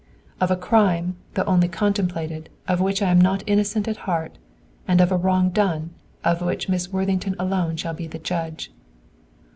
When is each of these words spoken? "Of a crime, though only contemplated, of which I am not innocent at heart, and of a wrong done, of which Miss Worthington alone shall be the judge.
"Of 0.39 0.49
a 0.49 0.55
crime, 0.55 1.17
though 1.35 1.43
only 1.43 1.67
contemplated, 1.67 2.49
of 2.67 2.81
which 2.81 3.03
I 3.03 3.11
am 3.11 3.21
not 3.21 3.43
innocent 3.45 3.87
at 3.87 3.97
heart, 4.09 4.39
and 4.87 4.99
of 4.99 5.11
a 5.11 5.15
wrong 5.15 5.51
done, 5.51 5.91
of 6.23 6.41
which 6.41 6.67
Miss 6.67 6.91
Worthington 6.91 7.35
alone 7.37 7.75
shall 7.75 7.93
be 7.93 8.07
the 8.07 8.17
judge. 8.17 8.71